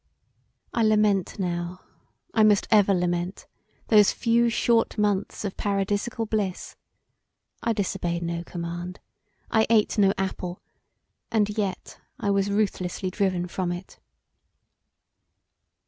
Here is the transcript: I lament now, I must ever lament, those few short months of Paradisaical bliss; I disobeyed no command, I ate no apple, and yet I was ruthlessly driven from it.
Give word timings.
I 0.73 0.81
lament 0.81 1.37
now, 1.37 1.81
I 2.33 2.41
must 2.41 2.67
ever 2.71 2.91
lament, 2.91 3.45
those 3.89 4.11
few 4.11 4.49
short 4.49 4.97
months 4.97 5.45
of 5.45 5.55
Paradisaical 5.57 6.25
bliss; 6.25 6.75
I 7.61 7.73
disobeyed 7.73 8.23
no 8.23 8.43
command, 8.43 8.99
I 9.51 9.67
ate 9.69 9.99
no 9.99 10.11
apple, 10.17 10.59
and 11.31 11.55
yet 11.55 11.99
I 12.19 12.31
was 12.31 12.49
ruthlessly 12.49 13.11
driven 13.11 13.47
from 13.47 13.71
it. 13.71 13.99